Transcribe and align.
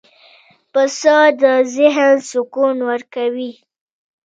پسه 0.71 1.17
د 1.41 1.43
ذهن 1.75 2.13
سکون 2.29 2.77
ورکوي. 2.89 3.51